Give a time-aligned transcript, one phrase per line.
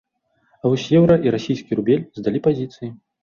[0.61, 2.93] А вось еўра і расійскі рубель здалі пазіцыі.